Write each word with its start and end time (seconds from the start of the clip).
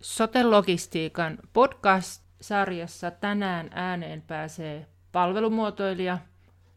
Sote-logistiikan 0.00 1.38
podcast-sarjassa 1.52 3.10
tänään 3.10 3.70
ääneen 3.74 4.22
pääsee 4.22 4.86
palvelumuotoilija 5.12 6.18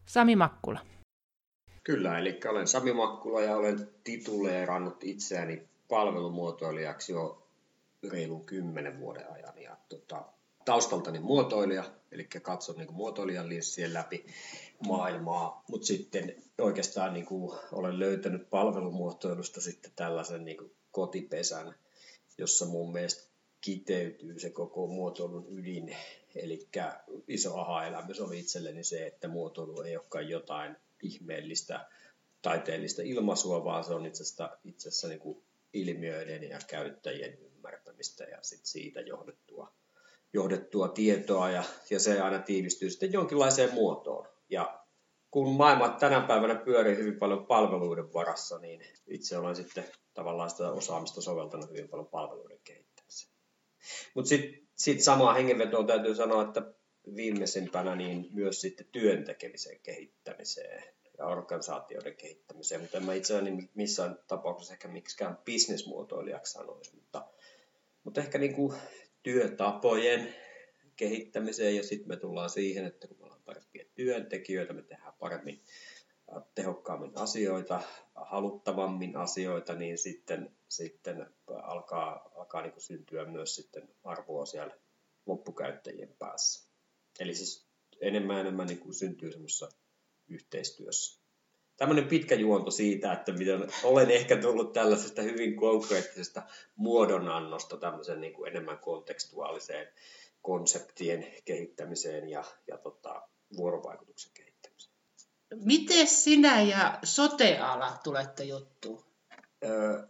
Sami 0.06 0.36
Makkula. 0.36 0.80
Kyllä, 1.84 2.18
eli 2.18 2.40
olen 2.50 2.66
Sami 2.66 2.92
Makkula 2.92 3.40
ja 3.40 3.56
olen 3.56 3.88
tituleerannut 4.04 5.04
itseäni 5.04 5.68
palvelumuotoilijaksi 5.88 7.12
jo 7.12 7.46
reilun 8.10 8.44
kymmenen 8.44 9.00
vuoden 9.00 9.32
ajan. 9.32 9.58
Ja 9.62 9.76
tota, 9.88 10.24
taustaltani 10.64 11.18
muotoilija, 11.18 11.84
eli 12.12 12.24
katson 12.24 12.76
niin 12.76 12.94
muotoilijan 12.94 13.48
linssien 13.48 13.94
läpi 13.94 14.26
maailmaa, 14.86 15.64
mutta 15.68 15.86
sitten 15.86 16.34
oikeastaan 16.60 17.14
niin 17.14 17.26
kuin 17.26 17.58
olen 17.72 17.98
löytänyt 17.98 18.50
palvelumuotoilusta 18.50 19.60
sitten 19.60 19.92
tällaisen 19.96 20.44
niin 20.44 20.56
kuin 20.56 20.72
kotipesän, 20.92 21.74
jossa 22.38 22.66
mun 22.66 22.92
mielestä 22.92 23.34
kiteytyy 23.60 24.38
se 24.38 24.50
koko 24.50 24.86
muotoilun 24.86 25.46
ydin. 25.58 25.96
Eli 26.34 26.68
iso 27.28 27.56
aha-elämys 27.56 28.20
oli 28.20 28.38
itselleni 28.38 28.84
se, 28.84 29.06
että 29.06 29.28
muotoilu 29.28 29.82
ei 29.82 29.96
olekaan 29.96 30.28
jotain 30.28 30.76
ihmeellistä 31.02 31.88
taiteellista 32.42 33.02
ilmaisua, 33.02 33.64
vaan 33.64 33.84
se 33.84 33.94
on 33.94 34.06
itse 34.06 34.22
asiassa, 34.22 35.08
niin 35.08 35.20
kuin 35.20 35.42
ilmiöiden 35.72 36.42
ja 36.42 36.58
käyttäjien 36.66 37.38
ymmärtämistä 37.38 38.24
ja 38.24 38.38
sit 38.42 38.66
siitä 38.66 39.00
johdettua, 39.00 39.72
johdettua 40.32 40.88
tietoa 40.88 41.50
ja, 41.50 41.64
ja 41.90 42.00
se 42.00 42.20
aina 42.20 42.38
tiivistyy 42.38 42.90
sitten 42.90 43.12
jonkinlaiseen 43.12 43.74
muotoon. 43.74 44.28
Ja 44.48 44.83
kun 45.34 45.56
maailma 45.56 45.88
tänä 45.88 46.20
päivänä 46.20 46.54
pyörii 46.54 46.96
hyvin 46.96 47.18
paljon 47.18 47.46
palveluiden 47.46 48.12
varassa, 48.12 48.58
niin 48.58 48.82
itse 49.06 49.38
olen 49.38 49.56
sitten 49.56 49.84
tavallaan 50.14 50.50
sitä 50.50 50.70
osaamista 50.70 51.20
soveltanut 51.20 51.70
hyvin 51.70 51.88
paljon 51.88 52.06
palveluiden 52.06 52.58
kehittämiseen. 52.64 53.32
Mutta 54.14 54.28
sitten 54.28 54.60
sit 54.74 55.00
samaa 55.00 55.34
hengenvetoa 55.34 55.84
täytyy 55.84 56.14
sanoa, 56.14 56.42
että 56.42 56.62
viimeisimpänä 57.16 57.96
niin 57.96 58.28
myös 58.32 58.60
sitten 58.60 58.86
työn 58.92 59.24
tekemisen 59.24 59.80
kehittämiseen 59.82 60.84
ja 61.18 61.26
organisaatioiden 61.26 62.16
kehittämiseen, 62.16 62.80
mutta 62.80 62.96
en 62.96 63.04
mä 63.04 63.14
itseäni 63.14 63.70
missään 63.74 64.18
tapauksessa 64.26 64.72
ehkä 64.72 64.88
miksikään 64.88 65.38
bisnesmuotoilijaksi 65.44 66.52
sanoisi, 66.52 66.94
mutta, 66.94 67.26
mutta 68.04 68.20
ehkä 68.20 68.38
niin 68.38 68.54
kuin 68.54 68.74
työtapojen 69.22 70.34
kehittämiseen 70.96 71.76
ja 71.76 71.82
sitten 71.82 72.08
me 72.08 72.16
tullaan 72.16 72.50
siihen, 72.50 72.84
että 72.84 73.08
kun 73.08 73.16
me 73.18 73.24
ollaan 73.24 73.42
parempia 73.44 73.84
työntekijöitä, 73.94 74.72
me 74.72 74.82
tehdään 74.82 75.14
paremmin 75.18 75.60
tehokkaammin 76.54 77.12
asioita, 77.14 77.82
haluttavammin 78.14 79.16
asioita, 79.16 79.74
niin 79.74 79.98
sitten, 79.98 80.56
sitten 80.68 81.26
alkaa, 81.62 82.30
alkaa 82.34 82.62
niin 82.62 82.72
kuin 82.72 82.82
syntyä 82.82 83.24
myös 83.24 83.54
sitten 83.54 83.88
arvoa 84.04 84.46
siellä 84.46 84.74
loppukäyttäjien 85.26 86.14
päässä. 86.18 86.68
Eli 87.20 87.34
siis 87.34 87.66
enemmän 88.00 88.38
enemmän 88.38 88.66
niin 88.66 88.78
kuin 88.78 88.94
syntyy 88.94 89.32
semmoisessa 89.32 89.68
yhteistyössä. 90.28 91.24
Tämmöinen 91.76 92.08
pitkä 92.08 92.34
juonto 92.34 92.70
siitä, 92.70 93.12
että 93.12 93.32
miten 93.32 93.68
olen 93.82 94.10
ehkä 94.10 94.36
tullut 94.36 94.72
tällaisesta 94.72 95.22
hyvin 95.22 95.56
konkreettisesta 95.56 96.42
muodonannosta 96.76 97.76
tämmöisen 97.76 98.20
niin 98.20 98.32
kuin 98.32 98.50
enemmän 98.50 98.78
kontekstuaaliseen 98.78 99.88
konseptien 100.44 101.26
kehittämiseen 101.44 102.28
ja, 102.28 102.44
ja 102.66 102.78
tota, 102.78 103.22
vuorovaikutuksen 103.56 104.32
kehittämiseen. 104.34 104.94
Miten 105.54 106.06
sinä 106.06 106.62
ja 106.62 106.98
soteala 107.04 107.98
tulette 108.04 108.44
juttuun? 108.44 109.04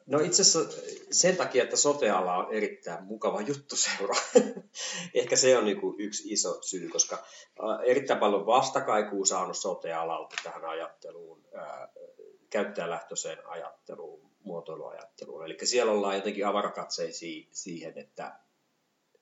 No 0.07 0.19
itse 0.19 0.43
asiassa 0.43 0.83
sen 1.11 1.37
takia, 1.37 1.63
että 1.63 1.77
soteala 1.77 2.37
on 2.37 2.55
erittäin 2.55 3.05
mukava 3.05 3.41
juttu 3.41 3.77
seuraa. 3.77 4.21
Ehkä 5.15 5.37
se 5.37 5.59
on 5.59 5.65
niin 5.65 5.81
kuin 5.81 5.95
yksi 5.99 6.33
iso 6.33 6.63
syy, 6.63 6.89
koska 6.89 7.25
erittäin 7.85 8.21
paljon 8.21 8.47
vastakaikua 8.47 9.27
saanut 9.27 9.57
sotealalta 9.57 10.37
tähän 10.45 10.65
ajatteluun, 10.65 11.45
käyttäjälähtöiseen 12.51 13.49
ajatteluun, 13.49 14.31
muotoiluajatteluun. 14.43 15.45
Eli 15.45 15.57
siellä 15.65 15.93
ollaan 15.93 16.17
jotenkin 16.17 16.47
avarakatseisia 16.47 17.47
siihen, 17.51 17.99
että, 17.99 18.33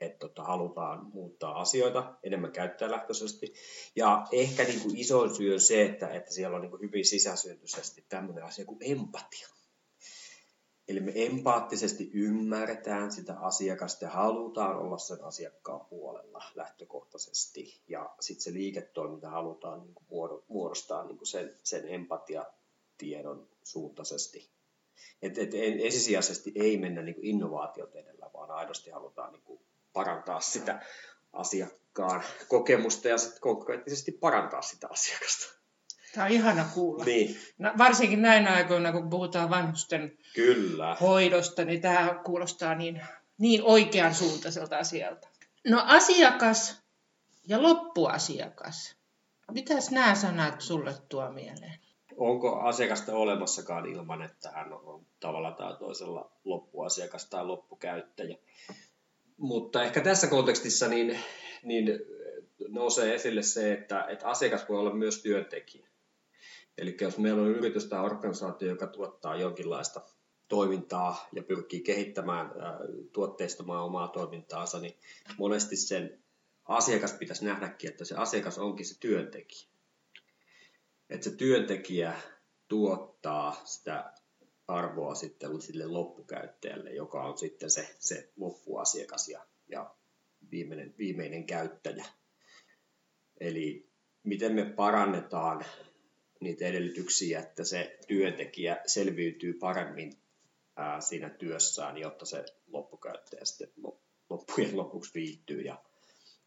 että 0.04 0.18
tota, 0.18 0.42
halutaan 0.42 1.06
muuttaa 1.06 1.60
asioita 1.60 2.14
enemmän 2.22 2.52
käyttäjälähtöisesti. 2.52 3.54
Ja 3.96 4.26
ehkä 4.32 4.64
niin 4.64 4.80
kuin 4.80 4.96
iso 4.96 5.34
syy 5.34 5.54
on 5.54 5.60
se, 5.60 5.84
että, 5.84 6.08
että 6.08 6.32
siellä 6.32 6.56
on 6.56 6.62
niin 6.62 6.70
kuin 6.70 6.82
hyvin 6.82 7.04
sisäsyntyisesti 7.04 8.04
tämmöinen 8.08 8.44
asia 8.44 8.64
kuin 8.64 8.78
empatia 8.80 9.48
Eli 10.88 11.00
me 11.00 11.12
empaattisesti 11.14 12.10
ymmärretään 12.14 13.12
sitä 13.12 13.40
asiakasta 13.40 14.04
ja 14.04 14.10
halutaan 14.10 14.76
olla 14.76 14.98
sen 14.98 15.24
asiakkaan 15.24 15.86
puolella 15.86 16.44
lähtökohtaisesti. 16.54 17.80
Ja 17.88 18.14
sitten 18.20 18.44
se 18.44 18.52
liiketoiminta 18.52 19.30
halutaan 19.30 19.80
niin 19.80 19.94
kuin 19.94 20.34
muodostaa 20.48 21.04
niin 21.04 21.18
kuin 21.18 21.28
sen, 21.28 21.54
sen 21.62 21.88
empatiatiedon 21.88 23.48
suuntaisesti. 23.62 24.50
Et, 25.22 25.38
et 25.38 25.50
ensisijaisesti 25.54 26.52
ei 26.54 26.76
mennä 26.76 27.02
niin 27.02 27.16
innovaatiot 27.22 27.96
edellä, 27.96 28.30
vaan 28.34 28.50
aidosti 28.50 28.90
halutaan 28.90 29.32
niin 29.32 29.42
kuin 29.42 29.60
parantaa 29.92 30.40
sitä 30.40 30.82
asiakkaan 31.32 32.22
kokemusta 32.48 33.08
ja 33.08 33.18
sitten 33.18 33.40
konkreettisesti 33.40 34.12
parantaa 34.12 34.62
sitä 34.62 34.88
asiakasta. 34.90 35.62
Tämä 36.14 36.26
on 36.26 36.32
ihana 36.32 36.64
kuulla. 36.74 37.04
Niin. 37.04 37.36
No, 37.58 37.72
varsinkin 37.78 38.22
näinä 38.22 38.54
aikoina, 38.54 38.92
kun 38.92 39.10
puhutaan 39.10 39.50
vanhusten 39.50 40.18
Kyllä. 40.34 40.96
hoidosta, 41.00 41.64
niin 41.64 41.80
tämä 41.80 42.20
kuulostaa 42.24 42.74
niin, 42.74 43.02
niin 43.38 43.62
oikean 43.62 44.14
suuntaiselta 44.14 44.78
asialta. 44.78 45.28
No 45.68 45.82
asiakas 45.86 46.82
ja 47.46 47.62
loppuasiakas. 47.62 48.96
Mitäs 49.50 49.90
nämä 49.90 50.14
sanat 50.14 50.60
sulle 50.60 50.94
tuo 51.08 51.30
mieleen? 51.30 51.78
Onko 52.16 52.60
asiakasta 52.60 53.16
olemassakaan 53.16 53.86
ilman, 53.86 54.22
että 54.22 54.50
hän 54.50 54.72
on 54.72 55.06
tavalla 55.20 55.52
tai 55.52 55.76
toisella 55.76 56.30
loppuasiakas 56.44 57.26
tai 57.26 57.44
loppukäyttäjä? 57.44 58.36
Mutta 59.36 59.82
ehkä 59.82 60.00
tässä 60.00 60.26
kontekstissa 60.26 60.88
niin, 60.88 61.18
niin 61.62 61.86
nousee 62.68 63.14
esille 63.14 63.42
se, 63.42 63.72
että, 63.72 64.04
että 64.04 64.28
asiakas 64.28 64.68
voi 64.68 64.78
olla 64.78 64.94
myös 64.94 65.22
työntekijä. 65.22 65.88
Eli 66.78 66.96
jos 67.00 67.18
meillä 67.18 67.42
on 67.42 67.48
yritys 67.48 67.84
tai 67.84 68.04
organisaatio, 68.04 68.68
joka 68.68 68.86
tuottaa 68.86 69.36
jonkinlaista 69.36 70.00
toimintaa 70.48 71.28
ja 71.32 71.42
pyrkii 71.42 71.80
kehittämään, 71.80 72.50
tuotteistamaan 73.12 73.84
omaa 73.84 74.08
toimintaansa, 74.08 74.78
niin 74.80 74.96
monesti 75.38 75.76
sen 75.76 76.22
asiakas 76.64 77.12
pitäisi 77.12 77.44
nähdäkin, 77.44 77.90
että 77.90 78.04
se 78.04 78.14
asiakas 78.14 78.58
onkin 78.58 78.86
se 78.86 79.00
työntekijä. 79.00 79.68
Että 81.10 81.24
se 81.30 81.36
työntekijä 81.36 82.14
tuottaa 82.68 83.60
sitä 83.64 84.12
arvoa 84.74 85.14
sitten 85.14 85.62
sille 85.62 85.86
loppukäyttäjälle, 85.86 86.90
joka 86.90 87.24
on 87.24 87.38
sitten 87.38 87.70
se, 87.70 87.96
se 87.98 88.32
loppuasiakas 88.36 89.28
ja, 89.28 89.46
ja 89.68 89.94
viimeinen, 90.50 90.94
viimeinen 90.98 91.44
käyttäjä. 91.44 92.04
Eli 93.40 93.90
miten 94.22 94.52
me 94.52 94.64
parannetaan 94.64 95.64
niitä 96.40 96.66
edellytyksiä, 96.66 97.40
että 97.40 97.64
se 97.64 97.98
työntekijä 98.06 98.80
selviytyy 98.86 99.52
paremmin 99.52 100.12
ää, 100.76 101.00
siinä 101.00 101.30
työssään, 101.30 101.98
jotta 101.98 102.26
se 102.26 102.44
loppukäyttäjä 102.66 103.44
sitten 103.44 103.74
loppujen 104.30 104.76
lopuksi 104.76 105.14
viihtyy 105.14 105.60
ja, 105.60 105.82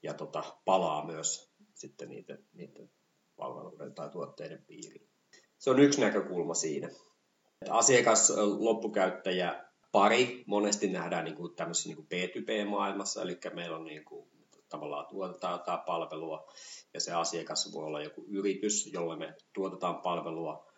ja 0.04 0.14
tota, 0.14 0.58
palaa 0.66 1.06
myös 1.06 1.52
sitten 1.74 2.10
niiden, 2.10 2.46
niiden 2.54 2.90
palveluiden 3.36 3.94
tai 3.94 4.10
tuotteiden 4.10 4.66
piiriin. 4.68 5.10
Se 5.58 5.70
on 5.70 5.80
yksi 5.80 6.02
näkökulma 6.02 6.54
siinä. 6.54 6.90
Asiakas, 7.70 8.34
loppukäyttäjä, 8.58 9.66
pari 9.92 10.44
monesti 10.48 10.88
nähdään 10.88 11.26
niin 11.26 11.36
kuin 11.36 11.56
tämmöisessä 11.56 11.90
niin 11.90 11.96
kuin 11.96 12.08
B2B-maailmassa, 12.08 13.22
eli 13.22 13.40
meillä 13.54 13.78
on 13.78 13.86
niin 13.86 14.06
kuin 14.06 14.30
tavallaan 14.70 15.06
tuotetaan 15.06 15.54
jotain 15.54 15.80
palvelua 15.86 16.52
ja 16.94 17.00
se 17.00 17.12
asiakas 17.12 17.74
voi 17.74 17.86
olla 17.86 18.02
joku 18.02 18.26
yritys, 18.28 18.94
jolle 18.94 19.16
me 19.16 19.34
tuotetaan 19.54 20.02
palvelua, 20.02 20.72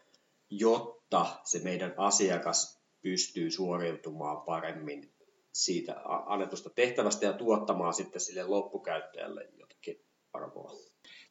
jotta 0.50 1.26
se 1.44 1.60
meidän 1.60 1.94
asiakas 1.98 2.82
pystyy 3.02 3.52
suoriutumaan 3.52 4.42
paremmin 4.42 5.14
siitä 5.52 5.96
annetusta 6.26 6.70
tehtävästä 6.70 7.26
ja 7.26 7.34
tuottamaan 7.34 7.94
sitten 7.94 8.22
sille 8.22 8.44
loppukäyttäjälle 8.44 9.50
jotakin 9.58 10.06
arvoa. 10.34 10.72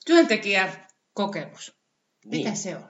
Työntekijäkokemus. 0.07 1.73
Mitä 2.25 2.49
niin. 2.49 2.57
se 2.57 2.77
on? 2.77 2.85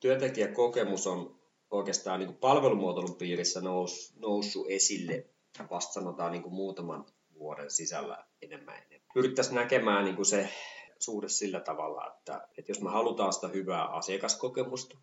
Työntekijäkokemus 0.00 1.06
on 1.06 1.39
oikeastaan 1.70 2.20
niin 2.20 2.28
kuin 2.28 2.38
palvelumuotoilun 2.38 3.16
piirissä 3.16 3.60
nous, 3.60 4.14
noussut 4.16 4.66
esille 4.68 5.26
vasta 5.70 5.92
sanotaan 5.92 6.32
niin 6.32 6.42
kuin 6.42 6.54
muutaman 6.54 7.06
vuoden 7.38 7.70
sisällä 7.70 8.24
enemmän 8.42 8.76
enemmän. 8.76 9.08
Pyrittäisiin 9.14 9.54
näkemään 9.54 10.04
niin 10.04 10.16
kuin 10.16 10.26
se 10.26 10.48
suhde 10.98 11.28
sillä 11.28 11.60
tavalla, 11.60 12.06
että, 12.06 12.48
että 12.58 12.70
jos 12.70 12.80
me 12.80 12.90
halutaan 12.90 13.32
sitä 13.32 13.48
hyvää 13.48 13.84
asiakaskokemusta, 13.84 14.98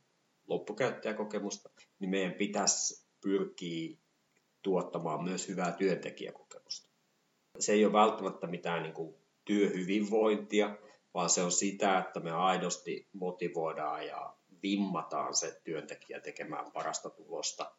loppukäyttäjäkokemusta, 0.48 1.70
niin 2.00 2.10
meidän 2.10 2.34
pitäisi 2.34 3.08
pyrkiä 3.22 3.98
tuottamaan 4.62 5.24
myös 5.24 5.48
hyvää 5.48 5.72
työntekijäkokemusta. 5.72 6.90
Se 7.60 7.74
ei 7.74 7.86
ole 7.86 7.94
välttämättä 7.94 8.48
mitään 8.48 8.84
niin 8.84 8.94
kuin 8.94 9.16
työhyvinvointia, 9.46 10.78
vaan 11.14 11.30
se 11.30 11.44
on 11.44 11.52
sitä, 11.52 12.00
että 12.00 12.20
me 12.20 12.32
aidosti 12.32 13.08
motivoidaan 13.14 14.08
ja 14.08 14.37
vimmataan 14.64 15.36
se 15.36 15.62
työntekijä 15.64 16.20
tekemään 16.20 16.72
parasta 16.72 17.10
tulosta 17.10 17.72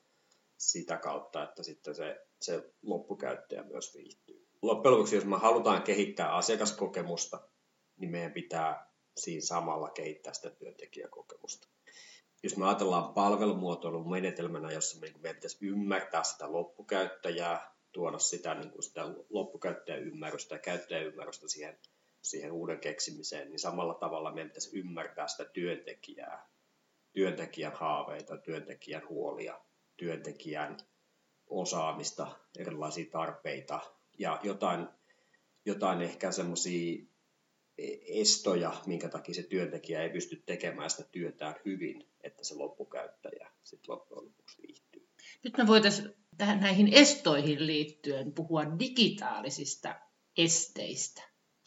sitä 0.56 0.96
kautta, 0.96 1.42
että 1.42 1.62
sitten 1.62 1.94
se, 1.94 2.26
se 2.40 2.72
loppukäyttäjä 2.82 3.62
myös 3.62 3.94
viihtyy. 3.94 4.48
Loppujen 4.62 4.92
lopuksi, 4.92 5.14
jos 5.14 5.24
me 5.24 5.36
halutaan 5.36 5.82
kehittää 5.82 6.34
asiakaskokemusta, 6.34 7.48
niin 7.96 8.10
meidän 8.10 8.32
pitää 8.32 8.92
siinä 9.16 9.40
samalla 9.40 9.90
kehittää 9.90 10.32
sitä 10.32 10.50
työntekijäkokemusta. 10.50 11.68
Jos 12.42 12.56
me 12.56 12.66
ajatellaan 12.66 13.14
palvelumuotoilun 13.14 14.10
menetelmänä, 14.10 14.72
jossa 14.72 15.00
me, 15.00 15.12
meidän 15.18 15.36
pitäisi 15.36 15.66
ymmärtää 15.66 16.22
sitä 16.22 16.52
loppukäyttäjää, 16.52 17.74
tuoda 17.92 18.18
sitä, 18.18 18.54
niin 18.54 18.70
kuin 18.70 18.82
sitä 18.82 19.00
loppukäyttäjän 19.30 20.02
ymmärrystä 20.02 20.54
ja 20.54 20.58
käyttäjäymmärrystä 20.58 21.48
siihen, 21.48 21.78
siihen 22.22 22.52
uuden 22.52 22.80
keksimiseen, 22.80 23.48
niin 23.48 23.58
samalla 23.58 23.94
tavalla 23.94 24.34
meidän 24.34 24.50
pitäisi 24.50 24.78
ymmärtää 24.78 25.28
sitä 25.28 25.44
työntekijää, 25.44 26.48
työntekijän 27.18 27.72
haaveita, 27.72 28.36
työntekijän 28.36 29.08
huolia, 29.08 29.60
työntekijän 29.96 30.76
osaamista, 31.46 32.36
erilaisia 32.58 33.10
tarpeita 33.10 33.80
ja 34.18 34.40
jotain, 34.42 34.88
jotain 35.64 36.02
ehkä 36.02 36.32
semmoisia 36.32 37.04
estoja, 38.08 38.72
minkä 38.86 39.08
takia 39.08 39.34
se 39.34 39.42
työntekijä 39.42 40.02
ei 40.02 40.10
pysty 40.10 40.42
tekemään 40.46 40.90
sitä 40.90 41.04
työtään 41.12 41.54
hyvin, 41.64 42.08
että 42.20 42.44
se 42.44 42.54
loppukäyttäjä 42.54 43.50
sitten 43.64 43.92
loppujen 43.92 44.24
lopuksi 44.24 44.62
viihtyy. 44.62 45.08
Nyt 45.44 45.56
me 45.56 45.66
voitaisiin 45.66 46.14
tähän 46.36 46.60
näihin 46.60 46.88
estoihin 46.92 47.66
liittyen 47.66 48.32
puhua 48.32 48.78
digitaalisista 48.78 49.94
esteistä. 50.36 51.22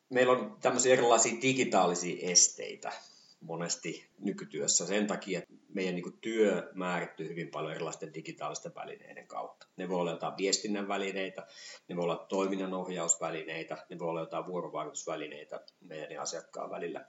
Meillä 0.09 0.33
on 0.33 0.57
tämmöisiä 0.61 0.93
erilaisia 0.93 1.41
digitaalisia 1.41 2.29
esteitä 2.29 2.91
monesti 3.41 4.09
nykytyössä 4.19 4.85
sen 4.85 5.07
takia, 5.07 5.39
että 5.39 5.53
meidän 5.73 5.95
niin 5.95 6.19
työ 6.21 6.71
määrittyy 6.73 7.29
hyvin 7.29 7.47
paljon 7.47 7.73
erilaisten 7.73 8.13
digitaalisten 8.13 8.75
välineiden 8.75 9.27
kautta. 9.27 9.67
Ne 9.77 9.89
voi 9.89 9.99
olla 9.99 10.11
jotain 10.11 10.37
viestinnän 10.37 10.87
välineitä, 10.87 11.47
ne 11.87 11.95
voi 11.95 12.03
olla 12.03 12.25
toiminnanohjausvälineitä, 12.29 13.85
ne 13.89 13.99
voi 13.99 14.09
olla 14.09 14.19
jotain 14.19 14.47
vuorovaikutusvälineitä 14.47 15.61
meidän 15.79 16.21
asiakkaan 16.21 16.69
välillä. 16.69 17.05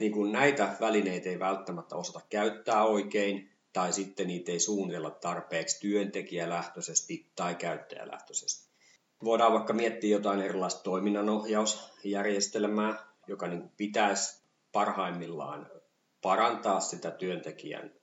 Niin 0.00 0.12
kun 0.12 0.32
näitä 0.32 0.76
välineitä 0.80 1.28
ei 1.28 1.38
välttämättä 1.38 1.96
osata 1.96 2.20
käyttää 2.30 2.84
oikein, 2.84 3.50
tai 3.72 3.92
sitten 3.92 4.26
niitä 4.26 4.52
ei 4.52 4.60
suunnitella 4.60 5.10
tarpeeksi 5.10 5.80
työntekijälähtöisesti 5.80 7.30
tai 7.36 7.54
käyttäjälähtöisesti. 7.54 8.70
Voidaan 9.24 9.52
vaikka 9.52 9.72
miettiä 9.72 10.10
jotain 10.10 10.40
erilaista 10.40 10.82
toiminnanohjausjärjestelmää, 10.82 13.06
joka 13.26 13.48
niin 13.48 13.70
pitäisi 13.76 14.39
parhaimmillaan 14.72 15.70
parantaa 16.22 16.80
sitä 16.80 17.10
työntekijän 17.10 17.94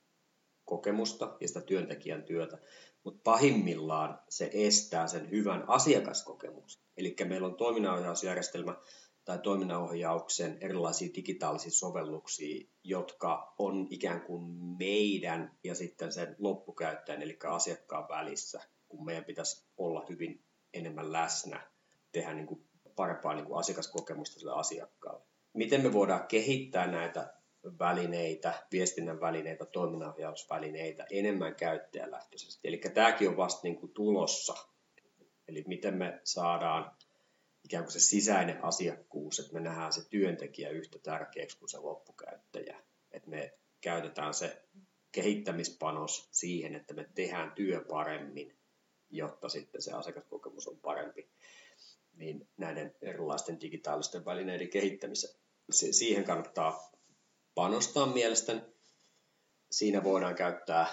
kokemusta 0.64 1.36
ja 1.40 1.48
sitä 1.48 1.60
työntekijän 1.60 2.22
työtä, 2.22 2.58
mutta 3.04 3.20
pahimmillaan 3.24 4.20
se 4.28 4.50
estää 4.52 5.06
sen 5.06 5.30
hyvän 5.30 5.64
asiakaskokemuksen. 5.68 6.82
Eli 6.96 7.16
meillä 7.24 7.46
on 7.46 7.56
toiminnanohjausjärjestelmä 7.56 8.76
tai 9.24 9.38
toiminnanohjauksen 9.38 10.58
erilaisia 10.60 11.14
digitaalisia 11.14 11.70
sovelluksia, 11.70 12.68
jotka 12.84 13.54
on 13.58 13.86
ikään 13.90 14.20
kuin 14.20 14.44
meidän 14.78 15.58
ja 15.64 15.74
sitten 15.74 16.12
sen 16.12 16.36
loppukäyttäjän, 16.38 17.22
eli 17.22 17.38
asiakkaan 17.48 18.08
välissä, 18.08 18.60
kun 18.88 19.04
meidän 19.04 19.24
pitäisi 19.24 19.66
olla 19.76 20.06
hyvin 20.08 20.44
enemmän 20.74 21.12
läsnä, 21.12 21.70
tehdä 22.12 22.34
niin 22.34 22.46
kuin 22.46 22.68
parempaa 22.96 23.34
niin 23.34 23.46
kuin 23.46 23.58
asiakaskokemusta 23.58 24.40
sille 24.40 24.52
asiakkaalle. 24.52 25.27
Miten 25.58 25.82
me 25.82 25.92
voidaan 25.92 26.26
kehittää 26.28 26.86
näitä 26.86 27.34
välineitä, 27.78 28.62
viestinnän 28.72 29.20
välineitä, 29.20 29.64
toiminnanohjausvälineitä 29.64 31.06
enemmän 31.10 31.54
käyttäjälähtöisesti. 31.54 32.68
Eli 32.68 32.78
tämäkin 32.78 33.28
on 33.28 33.36
vasta 33.36 33.60
niin 33.62 33.76
kuin 33.76 33.92
tulossa. 33.92 34.54
Eli 35.48 35.64
miten 35.66 35.94
me 35.94 36.20
saadaan 36.24 36.96
ikään 37.64 37.84
kuin 37.84 37.92
se 37.92 38.00
sisäinen 38.00 38.64
asiakkuus, 38.64 39.38
että 39.38 39.52
me 39.52 39.60
nähdään 39.60 39.92
se 39.92 40.08
työntekijä 40.08 40.70
yhtä 40.70 40.98
tärkeäksi 40.98 41.58
kuin 41.58 41.68
se 41.68 41.78
loppukäyttäjä. 41.78 42.82
Että 43.10 43.30
me 43.30 43.54
käytetään 43.80 44.34
se 44.34 44.62
kehittämispanos 45.12 46.28
siihen, 46.32 46.74
että 46.74 46.94
me 46.94 47.08
tehdään 47.14 47.52
työ 47.52 47.84
paremmin, 47.88 48.56
jotta 49.10 49.48
sitten 49.48 49.82
se 49.82 49.92
asiakaskokemus 49.92 50.68
on 50.68 50.78
parempi. 50.80 51.28
Niin 52.16 52.48
näiden 52.56 52.94
erilaisten 53.02 53.60
digitaalisten 53.60 54.24
välineiden 54.24 54.68
kehittämiseen. 54.68 55.47
Siihen 55.70 56.24
kannattaa 56.24 56.92
panostaa 57.54 58.06
mielestäni. 58.06 58.60
Siinä 59.70 60.04
voidaan 60.04 60.34
käyttää 60.34 60.86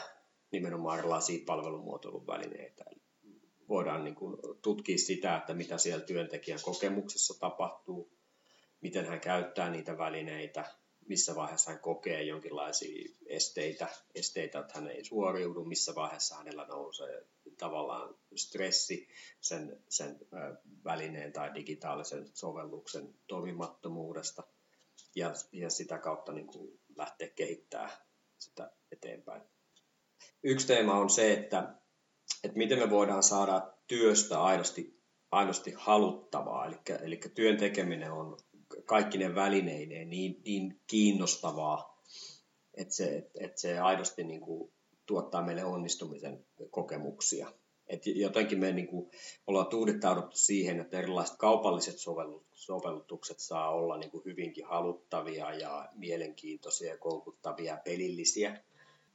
nimenomaan 0.51 1.00
erilaisia 1.00 1.44
palvelumuotoilun 1.45 2.27
välineitä. 2.27 2.83
Eli 2.92 3.01
voidaan 3.69 4.04
niin 4.04 4.16
kuin 4.16 4.38
tutkia 4.62 4.98
sitä, 4.98 5.38
että 5.38 5.54
mitä 5.54 5.77
siellä 5.77 6.06
työntekijän 6.06 6.60
kokemuksessa 6.63 7.39
tapahtuu, 7.39 8.12
miten 8.81 9.06
hän 9.06 9.19
käyttää 9.19 9.69
niitä 9.69 9.98
välineitä, 9.98 10.75
missä 11.07 11.36
vaiheessa 11.36 11.72
hän 11.72 11.80
kokee 11.80 12.24
jonkinlaisia 12.24 13.10
esteitä, 13.25 13.88
esteitä, 14.16 14.60
että 14.60 14.74
hän 14.74 14.88
ei 14.88 15.06
suoriudu, 15.06 15.66
missä 15.66 15.95
vaiheessa 15.95 16.36
hänellä 16.36 16.66
nousee 16.68 17.25
tavallaan 17.57 18.16
stressi 18.36 19.07
sen, 19.42 19.83
sen 19.89 20.19
välineen 20.86 21.33
tai 21.33 21.54
digitaalisen 21.54 22.30
sovelluksen 22.33 23.16
toimimattomuudesta– 23.27 24.44
ja, 25.15 25.33
ja 25.51 25.69
sitä 25.69 25.97
kautta 25.97 26.31
niin 26.31 26.47
kuin 26.47 26.79
lähteä 26.95 27.27
kehittämään 27.27 27.91
sitä 28.38 28.71
eteenpäin. 28.91 29.41
Yksi 30.44 30.67
teema 30.67 31.00
on 31.00 31.09
se, 31.09 31.33
että, 31.33 31.75
että 32.44 32.57
miten 32.57 32.79
me 32.79 32.89
voidaan 32.89 33.23
saada 33.23 33.73
työstä 33.88 34.44
aidosti, 34.44 35.01
aidosti 35.31 35.73
haluttavaa, 35.77 36.65
eli, 36.65 36.77
eli 37.01 37.19
työn 37.35 37.57
tekeminen 37.57 38.12
on 38.12 38.38
kaikki 38.85 39.17
ne 39.17 39.35
välineineen 39.35 40.09
niin, 40.09 40.41
niin 40.45 40.81
kiinnostavaa, 40.88 42.03
että 42.73 42.94
se, 42.94 43.31
että, 43.39 43.62
se 43.62 43.79
aidosti 43.79 44.23
niin 44.23 44.41
kuin 44.41 44.73
tuottaa 45.06 45.44
meille 45.44 45.65
onnistumisen 45.65 46.45
kokemuksia. 46.71 47.53
Et 47.88 48.08
jotenkin 48.08 48.60
me 48.60 48.72
niin 48.72 48.88
kuin 48.88 49.12
ollaan 49.48 49.68
tuudittauduttu 49.68 50.38
siihen, 50.38 50.80
että 50.80 50.98
erilaiset 50.98 51.38
kaupalliset 51.38 51.96
sovellutukset 52.54 53.39
saa 53.39 53.70
olla 53.70 53.98
niin 53.98 54.12
kuin 54.12 54.25
hyvinkin 54.25 54.65
haluttavia 54.65 55.54
ja 55.54 55.89
mielenkiintoisia 55.96 56.89
ja 56.89 56.98
koukuttavia 56.98 57.77
pelillisiä. 57.86 58.63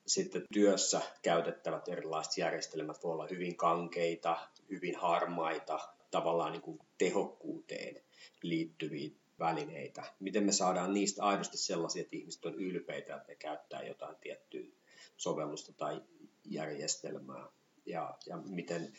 Sitten 0.06 0.42
työssä 0.52 1.00
käytettävät 1.22 1.88
erilaiset 1.88 2.38
järjestelmät 2.38 3.02
voi 3.02 3.12
olla 3.12 3.26
hyvin 3.30 3.56
kankeita, 3.56 4.38
hyvin 4.70 4.96
harmaita, 4.96 5.78
tavallaan 6.10 6.52
niin 6.52 6.62
kuin 6.62 6.78
tehokkuuteen 6.98 8.02
liittyviä 8.42 9.10
välineitä. 9.38 10.02
Miten 10.20 10.44
me 10.44 10.52
saadaan 10.52 10.94
niistä 10.94 11.24
aidosti 11.24 11.58
sellaisia, 11.58 12.02
että 12.02 12.16
ihmiset 12.16 12.44
on 12.44 12.54
ylpeitä, 12.54 13.16
että 13.16 13.28
ne 13.28 13.34
käyttää 13.34 13.82
jotain 13.82 14.16
tiettyä 14.20 14.64
sovellusta 15.16 15.72
tai 15.72 16.02
järjestelmää 16.44 17.46
ja, 17.86 18.18
ja 18.26 18.36
miten, 18.36 18.92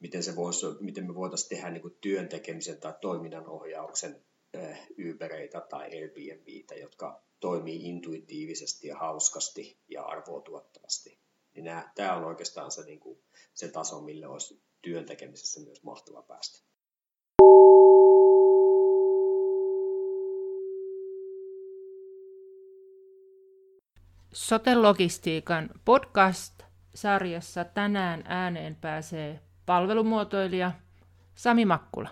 miten, 0.00 0.22
se 0.22 0.36
voisi, 0.36 0.66
miten 0.80 1.06
me 1.06 1.14
voitaisiin 1.14 1.48
tehdä 1.48 1.70
niin 1.70 1.82
kuin 1.82 1.96
työn 2.00 2.28
tekemisen 2.28 2.80
tai 2.80 2.94
toiminnan 3.00 3.46
ohjauksen 3.46 4.24
äh, 4.56 4.86
Ubereita 5.10 5.60
tai 5.60 5.82
Airbnbitä, 5.82 6.74
jotka 6.74 7.22
toimii 7.40 7.88
intuitiivisesti 7.88 8.88
ja 8.88 8.98
hauskasti 8.98 9.78
ja 9.88 10.02
arvoa 10.02 10.40
tuottavasti. 10.40 11.18
Niin 11.54 11.66
tämä 11.94 12.16
on 12.16 12.24
oikeastaan 12.24 12.70
se, 12.70 12.84
niin 12.84 13.00
kuin, 13.00 13.18
se 13.54 13.68
taso, 13.68 14.00
mille 14.00 14.26
olisi 14.26 14.62
työn 14.82 15.06
tekemisessä 15.06 15.60
myös 15.60 15.82
mahtava 15.82 16.22
päästä. 16.22 16.64
Sote-logistiikan 24.34 25.70
podcast 25.84 26.63
sarjassa 26.94 27.64
tänään 27.64 28.24
ääneen 28.26 28.76
pääsee 28.80 29.40
palvelumuotoilija 29.66 30.72
Sami 31.34 31.64
Makkula. 31.64 32.08